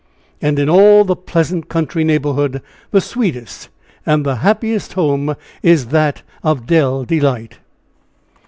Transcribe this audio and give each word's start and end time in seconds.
And 0.41 0.57
in 0.57 0.67
all 0.67 1.03
the 1.03 1.15
pleasant 1.15 1.69
country 1.69 2.03
neighborhood, 2.03 2.63
the 2.89 2.99
sweetest 3.01 3.69
and 4.03 4.25
the 4.25 4.37
happiest 4.37 4.93
home 4.93 5.35
is 5.61 5.89
that 5.89 6.23
of 6.41 6.65
Dell 6.65 7.03
Delight. 7.05 7.59